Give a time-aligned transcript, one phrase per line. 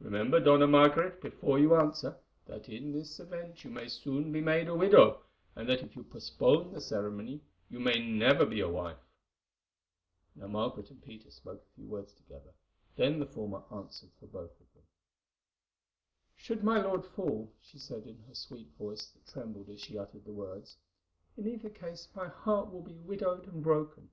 [0.00, 4.66] Remember, Dona Margaret, before you answer, that in this event you may soon be made
[4.66, 5.20] a widow,
[5.54, 8.96] and that if you postpone the ceremony you may never be a wife."
[10.34, 12.54] Now Margaret and Peter spoke a few words together,
[12.96, 14.62] then the former answered for them both.
[16.34, 20.24] "Should my lord fall," she said in her sweet voice that trembled as she uttered
[20.24, 20.78] the words,
[21.36, 24.08] "in either case my heart will be widowed and broken.